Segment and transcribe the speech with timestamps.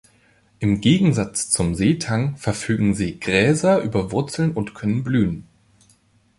[0.57, 5.45] Im Gegensatz zum Seetang verfügen Seegräser über Wurzeln und können blühen.